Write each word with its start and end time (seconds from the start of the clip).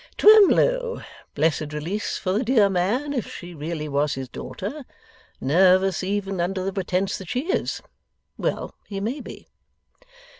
Twemlow; 0.17 1.03
blessed 1.35 1.73
release 1.73 2.17
for 2.17 2.31
the 2.33 2.43
dear 2.43 2.71
man 2.71 3.13
if 3.13 3.31
she 3.31 3.53
really 3.53 3.87
was 3.87 4.15
his 4.15 4.27
daughter, 4.27 4.83
nervous 5.39 6.03
even 6.03 6.41
under 6.41 6.63
the 6.63 6.73
pretence 6.73 7.19
that 7.19 7.29
she 7.29 7.41
is, 7.51 7.83
well 8.35 8.73
he 8.87 8.99
may 8.99 9.19
be. 9.21 9.47